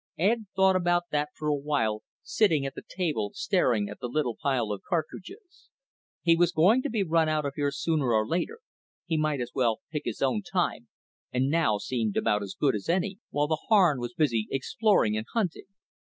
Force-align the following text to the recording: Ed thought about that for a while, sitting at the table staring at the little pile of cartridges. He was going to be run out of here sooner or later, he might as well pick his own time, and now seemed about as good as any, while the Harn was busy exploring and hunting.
Ed 0.17 0.47
thought 0.55 0.75
about 0.75 1.11
that 1.11 1.29
for 1.35 1.47
a 1.47 1.53
while, 1.53 2.01
sitting 2.23 2.65
at 2.65 2.73
the 2.73 2.81
table 2.81 3.33
staring 3.35 3.87
at 3.87 3.99
the 3.99 4.07
little 4.07 4.35
pile 4.35 4.71
of 4.71 4.81
cartridges. 4.81 5.69
He 6.23 6.35
was 6.35 6.51
going 6.51 6.81
to 6.81 6.89
be 6.89 7.03
run 7.03 7.29
out 7.29 7.45
of 7.45 7.53
here 7.55 7.69
sooner 7.69 8.11
or 8.11 8.27
later, 8.27 8.61
he 9.05 9.15
might 9.15 9.41
as 9.41 9.51
well 9.53 9.81
pick 9.91 10.05
his 10.05 10.23
own 10.23 10.41
time, 10.41 10.87
and 11.31 11.51
now 11.51 11.77
seemed 11.77 12.17
about 12.17 12.41
as 12.41 12.55
good 12.59 12.73
as 12.73 12.89
any, 12.89 13.19
while 13.29 13.45
the 13.45 13.61
Harn 13.69 13.99
was 13.99 14.15
busy 14.15 14.47
exploring 14.49 15.15
and 15.15 15.27
hunting. 15.33 15.65